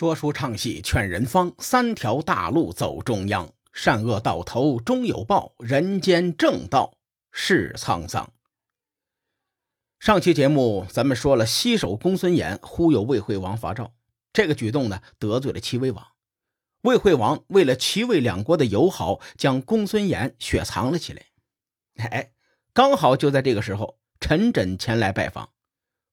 [0.00, 3.52] 说书唱戏劝人方，三条大路走中央。
[3.70, 6.94] 善恶到头终有报，人间正道
[7.32, 8.32] 是沧桑。
[9.98, 13.92] 上期节目咱们说了，西首公孙衍忽悠魏惠王伐赵，
[14.32, 16.06] 这个举动呢得罪了齐威王。
[16.80, 21.26] 魏惠王为了齐魏两国的友好，将公孙衍雪藏了起来。
[21.96, 22.30] 哎，
[22.72, 25.50] 刚好就在这个时候，陈轸前来拜访。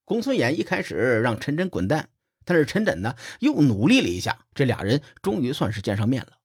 [0.03, 2.09] 公孙衍一开始让陈轸滚蛋。
[2.47, 6.37] 但是陈轸呢，又努力了一下，这俩人终于算是见上面了。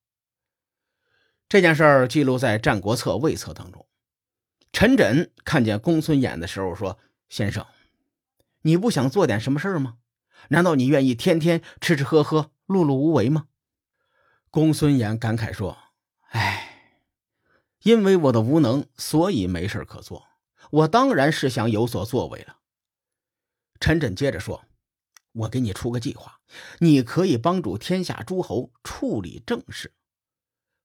[1.49, 3.87] 这件事儿记录在《战国策·魏策》当中。
[4.73, 6.99] 陈轸看见公孙衍的时候说
[7.31, 7.65] ：“先生，
[8.63, 9.99] 你不想做点什么事儿吗？
[10.49, 13.47] 难道你愿意天天吃吃喝喝、碌碌无为吗？”
[14.51, 15.79] 公孙衍感慨说
[16.33, 16.97] ：“哎，
[17.85, 20.27] 因为我的无能，所以没事可做。
[20.71, 22.57] 我当然是想有所作为了。”
[23.79, 24.65] 陈轸接着说。
[25.33, 26.41] 我给你出个计划，
[26.79, 29.95] 你可以帮助天下诸侯处理政事。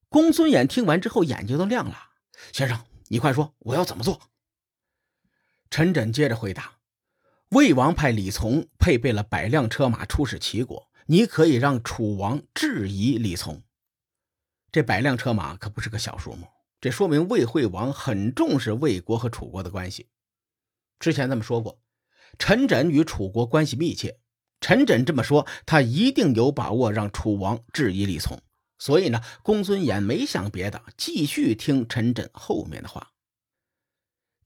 [0.08, 1.96] 公孙衍听完之后，眼睛都亮了。
[2.52, 4.30] 先生，你快说，我要怎么做？
[5.70, 6.78] 陈轸接着回答：
[7.50, 13.62] 魏王派李从配备了百辆车马出使齐国，你可以让楚王质疑李从。
[14.72, 16.46] 这百辆车马可不是个小数目，
[16.80, 20.08] 这说明魏惠王很重视魏国和楚国的关系。
[20.98, 21.82] 之前咱们说过，
[22.38, 24.20] 陈轸与楚国关系密切。
[24.60, 28.40] 陈轸这么说，他一定有把握让楚王质疑李从。
[28.80, 33.10] 所以呢，公孙衍没想别的，继续听陈轸后面的话。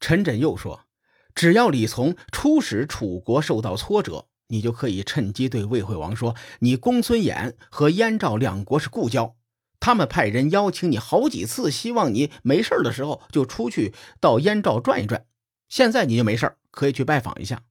[0.00, 0.86] 陈轸又说
[1.34, 9.36] ：“只要李从出使楚国受到挫折，你就可以趁机对魏惠王说，你公孙衍和燕赵两国是故交，
[9.80, 15.26] 他们派人邀请你好几次，希望你没事的时候就出去到燕赵转一转。
[15.68, 17.62] 现在你就没事可以去拜访一下。”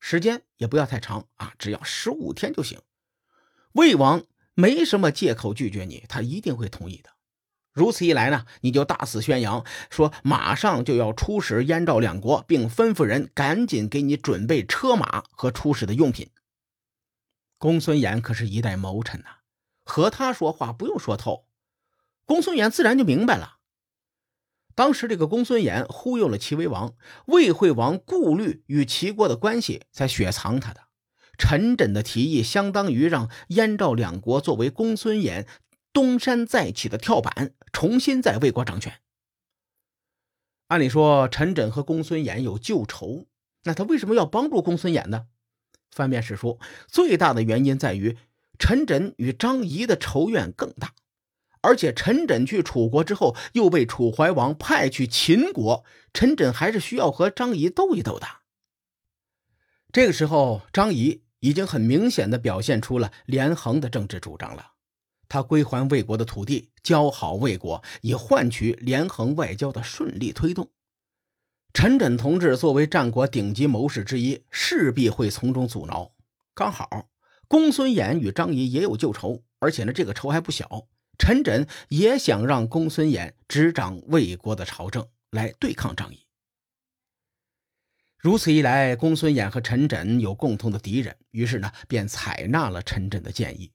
[0.00, 2.80] 时间也不要太长啊，只要十五天就行。
[3.72, 7.10] 魏王没什么借口拒绝你，他一定会同意的。
[7.72, 16.30] 如此一来呢，你就大肆宣扬说马上就要出使燕赵两国，并吩咐人赶紧给你准备车马和出使的用品。
[17.58, 19.26] 公孙衍可是一代谋臣呐，
[19.84, 21.46] 和他说话不用说透，
[22.24, 23.58] 公孙衍自然就明白了。
[24.80, 26.94] 当时这个公孙衍忽悠了齐威王，
[27.26, 30.80] 魏惠王顾虑与齐国的关系，才雪藏他的。
[31.36, 35.46] 陈轸的提议相当于让燕赵两国作为公孙衍
[35.92, 38.94] 东山再起的跳板，重新在魏国掌权。
[40.68, 43.26] 按理说，陈轸和公孙衍有旧仇，
[43.64, 45.26] 那他为什么要帮助公孙衍呢？
[45.90, 46.58] 翻遍史书，
[46.88, 48.16] 最大的原因在于
[48.58, 50.94] 陈轸与张仪的仇怨更大。
[51.62, 58.26] 而且陈轸去楚国之后，又被楚怀王派去秦国，陈轸还是需要和张仪斗一斗的。
[59.92, 64.72] 这个时候，张仪已经很明显的表现出了连横的政治主张了，
[65.28, 70.70] 他归还魏国的土地，交好魏国，以换取连横外交的顺利推动。
[71.72, 76.12] 陈轸同志作为战国顶级谋士之一，势必会从中阻挠。
[76.54, 77.08] 刚好，
[77.46, 80.88] 公孙衍与张仪也有旧仇，而且呢，这个仇还不小。
[81.20, 86.26] 陈轸也想让公孙衍执掌魏国的朝政，来对抗张仪。
[88.18, 93.70] 如此一来，公孙衍和陈轸有共同的敌人，于是呢，便采纳了陈轸的建议。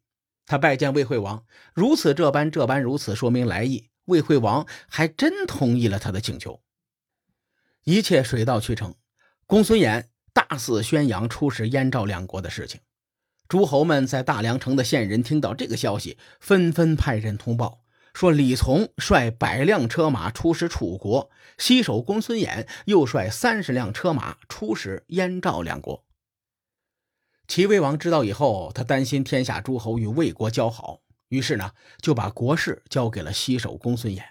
[0.47, 1.45] 他拜见魏惠王，
[1.75, 3.89] 如此这般，这般如此，说明来意。
[4.05, 6.63] 魏惠王还真同意了他的请求。
[7.83, 8.95] 一切水到渠成，
[9.45, 12.81] 公孙衍大肆宣扬出使燕赵两国的事情。
[13.47, 17.81] 诸侯们在大梁城的县人听到这个消息，纷纷派人通报
[18.13, 26.03] 说：李从率百辆车马出使楚国，西首公孙衍又率三十辆车马出使燕赵两国。
[27.47, 34.23] 齐威王知道以后，他担心天下诸侯与魏国交好，于是呢就把国事交给了西首公孙衍。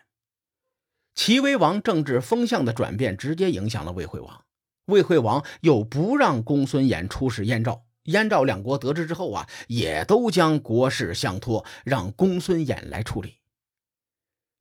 [1.14, 4.44] 齐威王政治风向的转变，直接影响了魏惠王。
[4.86, 7.83] 魏惠王又不让公孙衍出使燕赵。
[8.04, 13.38] 燕赵两国得知之后啊，也都将国事相托，让公孙衍来处理。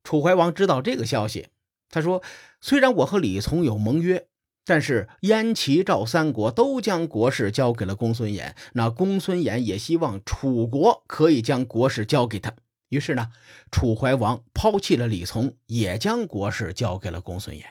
[0.02, 1.48] 楚怀王知道这个消息，
[1.88, 2.22] 他说
[2.60, 4.28] ：“虽然我和李从有盟约，
[4.64, 12.54] 但是燕、齐、赵三国都将国事交给了公孙衍，那公孙衍也希望楚国可以将国事交给他。
[12.88, 13.32] 于是呢，
[13.70, 17.64] 楚怀王抛弃了李从，也将国事交给了公孙衍。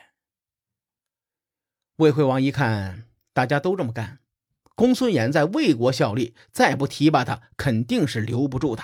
[1.96, 4.18] 魏惠王一看，大家都这么干。”
[4.74, 8.82] 公孙衍在魏国效力，再不提拔他，肯定是留不住的。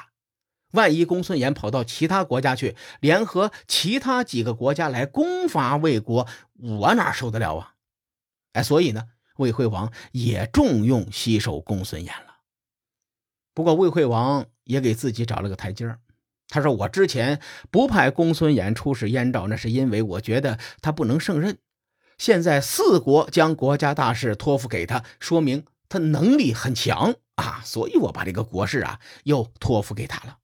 [0.72, 6.28] 万一公孙衍跑到其他国家去，联合其他几个国家来攻伐魏国，
[6.58, 7.74] 我哪受得了啊？
[8.52, 9.08] 哎，所以呢，
[9.38, 12.36] 魏惠王也重用西首公孙衍了。
[13.52, 15.98] 不过魏惠王也给自己找了个台阶儿。
[16.52, 17.40] 他说：“我之前
[17.70, 21.58] 不派公孙衍出使燕赵，那是因为我觉得他不能胜任。
[22.18, 30.38] 现在四国将国家大事托付给他，说明他能力很强啊，所以我把这个国事啊又托付给他了。”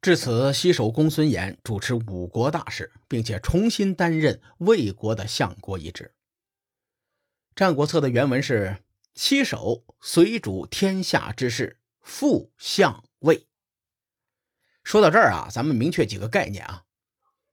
[0.00, 6.14] 至此，西首公孙衍主持五国大事，并且重新担任魏国的相国一职。
[7.56, 8.84] 《战国策》的原文是
[9.14, 13.46] ：“西首随主天下之事，副相魏。”
[14.84, 16.84] 说到这儿啊，咱们明确几个概念啊。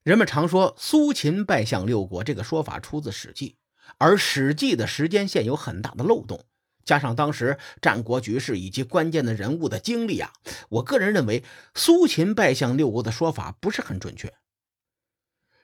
[0.03, 3.57] 人们常说苏秦拜相六国，这个说法出自《史记》，
[3.97, 6.43] 而《史记》的时间线有很大的漏洞，
[6.83, 10.31] 加上当时战国局势以及关键的人物的经历啊，
[10.69, 11.43] 我个人认为
[11.75, 14.33] 苏秦拜相六国的说法不是很准确。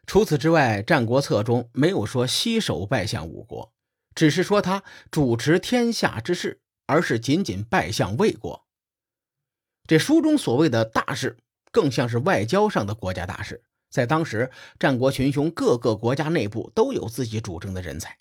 [0.05, 3.73] 除此之外，《战国策》中没有说西首拜相五国，
[4.15, 8.65] 只是说他主持天下之事，而是仅仅拜相魏国。
[9.85, 11.37] 这书中所谓的大事。
[11.69, 13.61] 更像是外交上的国家大事，
[13.91, 14.49] 在当时，
[14.79, 18.09] 战国群雄各个国家内部都有自己主政的人才。《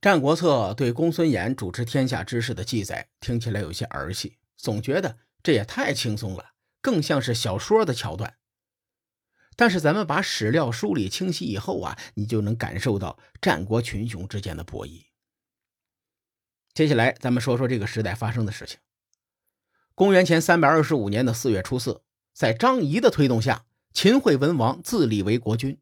[0.00, 8.36] 战国策》对公孙衍主持天下之事的记载听起来有些儿戏，总觉得这也太轻松了，更像是小说的桥段。
[9.56, 15.04] 但是咱们把史料梳理清晰以后啊，你就能感受到战国群雄之间的博弈。
[16.72, 18.78] 接下来，咱们说说这个时代发生的事情。
[19.94, 22.00] 公元前三百二十五年的四月初四，
[22.32, 25.78] 在张仪的推动下，秦惠文王自立为国君。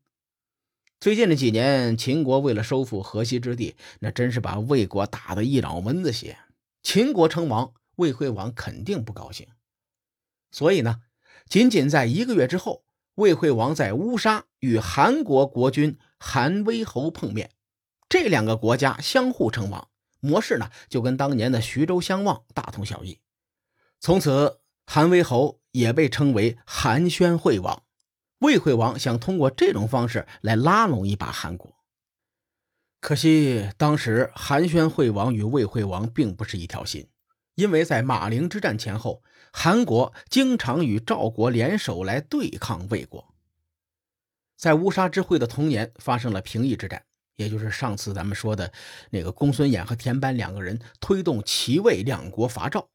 [1.01, 6.37] 最近这几年，秦国为了收复河西之地，那真是把魏国打得一脑门子血。
[6.83, 9.47] 秦国称王，魏惠王肯定不高兴。
[10.51, 11.03] 所以呢，
[11.49, 12.83] 仅仅在一个月之后，
[13.15, 17.53] 魏惠王在乌沙与韩国国君韩威侯碰面，
[18.09, 23.21] 这两个国家相互称王，模式呢就跟当年的徐州相望大同小异。
[24.01, 27.85] 从此，韩威侯也被称为韩宣惠王。
[28.41, 31.75] 魏惠王想通过这种方式来拉拢一把韩国，
[33.01, 37.09] 可惜当时韩宣惠王与魏惠王并不是一条心，
[37.57, 43.35] 因为在马陵之战前后，韩国经常与赵国联手来对抗魏国。
[44.57, 47.05] 在乌沙之会的同年，发生了平邑之战，
[47.35, 48.73] 也就是上次咱们说的
[49.11, 52.89] 那个公孙衍和田班两个人推动齐魏两国伐赵。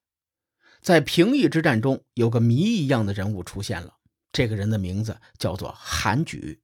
[0.81, 3.95] 在平邑之战中，有个谜一样的人物出现了。
[4.33, 6.59] 这个人的名字叫做韩举。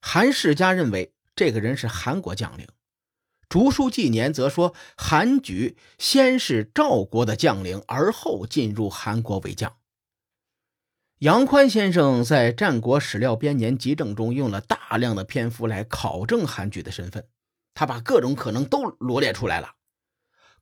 [0.00, 2.66] 韩世家认为这个人是韩国将领，
[3.48, 9.76] 《竹书纪年》则说韩举先是赵国的将领，而后进入韩国为将。
[11.18, 17.28] 杨宽先生在《战国史料编年集证》中用了大量的篇幅来考证韩举的身份，
[17.74, 19.74] 他把各种可能都罗列出来了。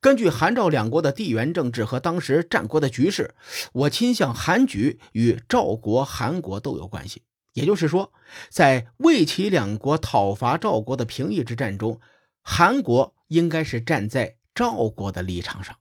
[0.00, 3.35] 根据韩赵两国的地缘政治和当时战国的局势，
[3.73, 7.23] 我倾向韩举与赵国、韩国都有关系。
[7.55, 8.12] 也就是说，
[8.50, 12.00] 在魏齐两国讨伐赵国的平邑之战中，
[12.43, 15.77] 韩国应该是站在赵国的立场上。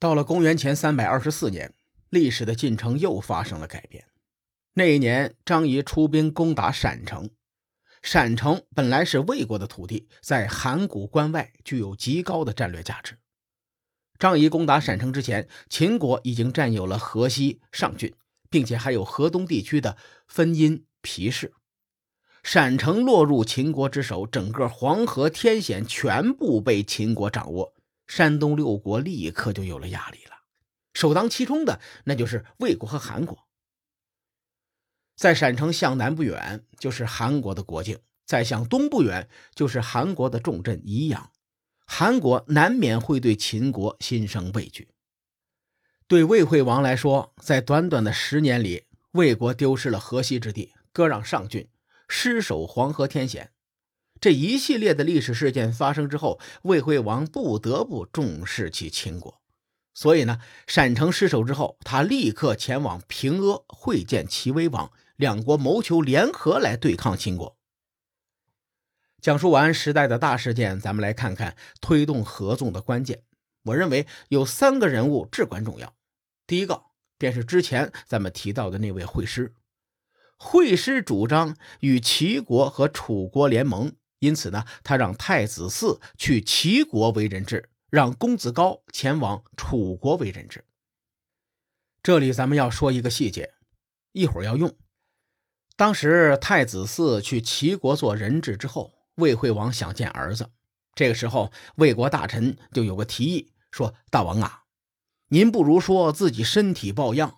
[0.00, 1.72] 到了公元前三百二十四年，
[2.08, 4.06] 历史的进程又发生了改变。
[4.74, 7.30] 那一年，张仪出兵攻打陕城。
[8.02, 13.18] 陕城本来是魏国的土地，在函谷关外具有极高的战略价值。
[14.18, 18.14] 张仪攻打陕城之前，秦国已经占有了河西、上郡，
[18.48, 21.52] 并且还有河东地区的分阴、皮氏。
[22.42, 27.74] 陕城落入秦国之手，整个黄河天险全部被秦国掌握，
[28.06, 30.36] 山东六国立刻就有了压力了。
[30.94, 33.46] 首当其冲的那就是魏国和韩国。
[35.20, 41.30] 在陕城向南不远就是韩国的国境，再向东不远就是韩国的重镇宜阳，
[41.84, 44.88] 韩国难免会对秦国心生畏惧。
[46.06, 51.68] 对魏惠王来说，在短短的十年里，魏国丢失了河西之地，割让上郡，
[52.08, 53.50] 失守黄河天险，
[54.22, 59.38] 这一系列的历史事件发生之后，魏惠王不得不重视起秦国。
[59.92, 64.90] 所以呢，陕城失守之后，他立刻前往平阿会见齐威王。
[65.20, 67.58] 两国谋求联合来对抗秦国。
[69.20, 73.22] 讲述完时代的大事件，咱们来看看推动合纵的关键。
[73.64, 75.94] 我认为有三个人物至关重要。
[76.46, 76.84] 第一个
[77.18, 79.54] 便是之前咱们提到的那位惠师。
[80.38, 90.64] 惠师主张与齐国和楚国联盟，因此呢，他让太子嗣去齐国为人质，让公子高前往楚国为人质。
[92.02, 93.52] 这里咱们要说一个细节，
[94.12, 94.74] 一会儿要用。
[95.80, 100.50] 当时太子嗣去齐国做人质之后，魏惠王想见儿子。
[100.94, 104.64] 这个时候，魏国大臣就有个提议，说：“大王啊，
[105.28, 107.36] 您不如说自己身体抱恙，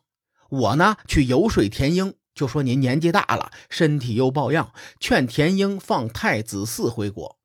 [0.49, 7.39] 我呢去游说田英，就说您年纪大了，身体又抱恙，劝田英放太子嗣回国，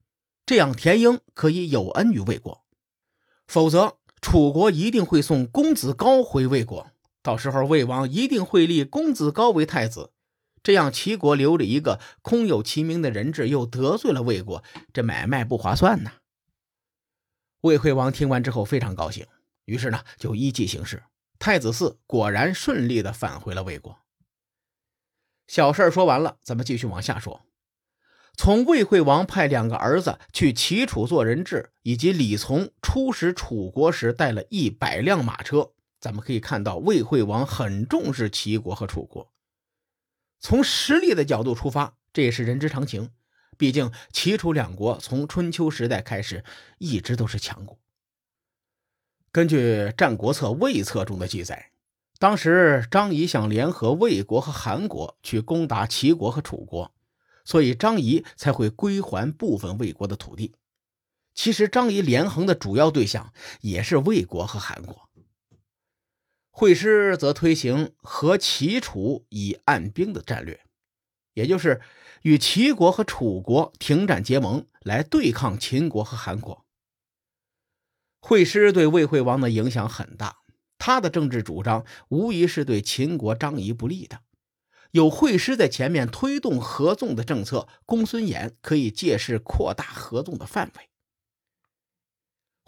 [0.47, 2.63] 这样田英可以有恩于魏国。
[3.45, 6.87] 否则，楚国一定会送公子高回魏国，
[7.21, 10.13] 到时候魏王一定会立公子高为太子。”
[10.67, 16.11] 这样，齐国留着一个空有其名的人质，又得罪了魏国，这买卖不划算呐。
[17.61, 19.25] 魏惠王听完之后非常高兴，
[19.63, 21.01] 于是呢就依计行事，
[21.39, 23.97] 太子嗣果然顺利的返回了魏国。
[25.47, 27.45] 小事说完了，咱们继续往下说。
[28.35, 35.71] 从魏惠王派两个儿子去齐楚做人质，以及李从出使楚国时带了一百辆马车，
[36.01, 39.31] 咱们可以看到魏惠王很重视齐国和楚国。
[40.39, 43.11] 从实力的角度出发，这也是人之常情。
[43.57, 46.43] 毕竟齐楚两国从春秋时代开始
[46.77, 47.79] 一直都是强国。
[49.31, 49.57] 根据
[49.95, 51.71] 《战国策·魏策》中的记载，
[52.19, 56.91] 当时张仪想联合魏国和韩国去攻打齐国和楚国，
[57.43, 60.53] 所以张仪才会归还部分魏国的土地。
[61.33, 65.06] 其实张仪连横的主要对象也是魏国和韩国。
[66.59, 70.59] 会师则推行和齐楚以按兵的战略，
[71.35, 71.81] 也就是
[72.23, 76.65] 与齐国和楚国停战结盟，来对抗秦国和韩国。
[78.19, 80.37] 会师对魏惠王的影响很大，
[80.79, 84.21] 他的政治主张无疑是对秦国张仪不利的。
[84.89, 90.89] 有会师在前面推动合纵的政策，公孙衍可以借势扩大合纵的范围。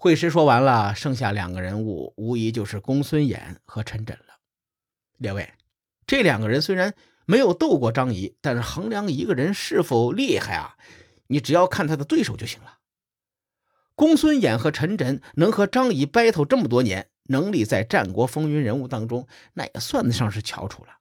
[0.01, 4.39] 会师说完了，剩下两个人物无疑就是公孙衍和陈轸了。
[5.17, 5.51] 列位，
[6.07, 10.77] 这两个人虽然没有斗过张仪，但是衡量一个人是否厉害啊，
[11.27, 12.77] 你只要看他的对手就行了。
[13.93, 20.91] 公孙衍和陈轸能和张仪 battle 这么多年，能力在战国风云人物当中，那也算得上是翘楚了。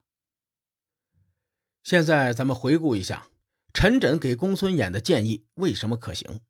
[1.85, 3.29] 现在咱们回顾一下，
[3.73, 6.41] 陈轸给公孙衍的建议为什么可行？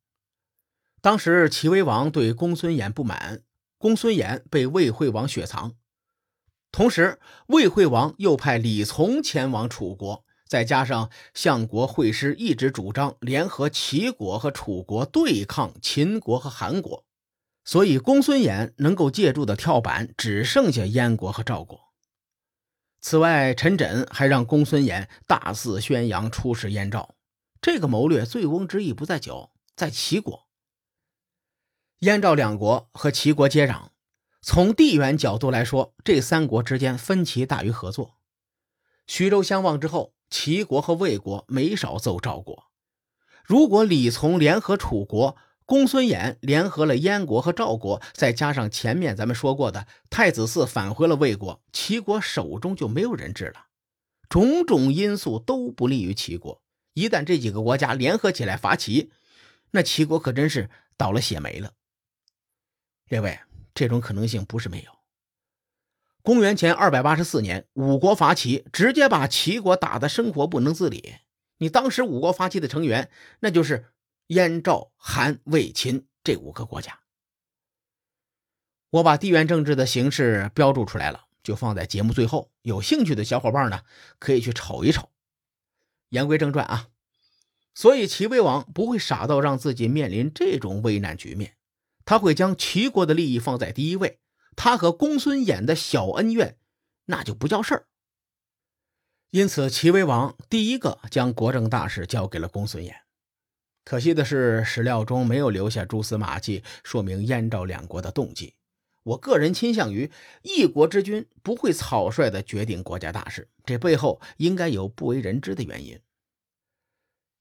[1.01, 3.43] 当时齐威王对公孙衍不满，
[3.79, 5.75] 公孙衍被魏惠王雪藏。
[6.71, 17.05] 同时，魏惠王又派李从前往楚国，再加上相国会师一直主张联合齐国和楚国对抗秦国和韩国，
[17.65, 21.81] 所以公孙衍能够借助的跳板只剩下燕国和赵国。
[23.01, 27.15] 此外，陈轸还让公孙衍大肆宣扬出使燕赵，
[27.63, 30.48] 这个谋略醉翁之意不在酒，在齐国。
[32.01, 33.89] 燕赵两国和齐国接壤，
[34.41, 38.19] 从地缘角度来说，这三国之间分歧大于合作。
[39.09, 42.67] 徐州相望之后，齐国和魏国没少揍赵国。
[43.45, 53.67] 如果李从联合楚国，公孙衍联合了燕国和赵国，再加上前面咱们说过的太子嗣返回了魏国，齐国手中就没有人质了。
[54.29, 56.63] 种种因素都不利于齐国。
[56.95, 59.11] 一旦这几个国家联合起来伐齐，
[59.73, 61.73] 那齐国可真是倒了血霉了。
[63.09, 63.39] 列位，
[63.75, 64.93] 这种可能性不是没有。
[66.23, 71.15] 公元前二百八十四年，五国伐齐，直接把齐国打得生活不能自理。
[71.59, 73.11] 你当时五国伐齐的成员，
[73.41, 73.87] 那就是
[74.29, 77.01] 燕、赵、韩、魏、秦这五个国家。
[78.91, 82.51] 我把地缘政治的形势标注出来了，就放在节目最后。
[82.63, 83.83] 有兴趣的小伙伴呢，
[84.19, 85.11] 可以去瞅一瞅。
[86.09, 86.89] 言归正传啊，
[87.75, 91.58] 所以齐威王不会傻到让自己面临这种危难局面。
[92.09, 94.19] 他会将齐国的利益放在第一位，
[94.57, 96.57] 他和公孙衍的小恩怨，
[97.05, 97.87] 那就不叫事儿。
[99.31, 102.95] 因此，齐威王第一个将国政大事交给了公孙衍。
[103.85, 108.55] 可惜的是，史料中没有留下蛛丝马迹，说明燕赵两国的动机。
[109.03, 110.11] 我个人倾向于，
[110.41, 116.01] 一国之君不会草率的决定国家大事，这背后应该有不为人知的原因。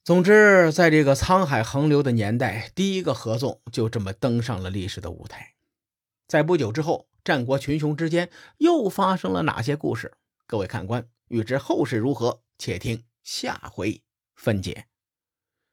[0.08, 5.56] 总之，在这个沧海横流的年代，第一个合纵就这么登上了历史的舞台。
[6.30, 10.14] 在不久之后，战国群雄之间又发生了哪些故事？
[10.46, 14.02] 各位看官，欲知后事如何，且听下回
[14.34, 14.86] 分解。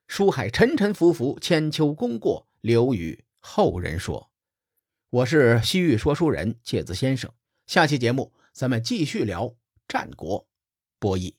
[0.08, 4.32] 书海沉沉浮浮，千秋功过留与后人说。
[5.10, 7.32] 我是西域说书人介子先生，
[7.68, 9.54] 下期节目咱们继续聊
[9.86, 10.48] 战国
[10.98, 11.34] 博弈。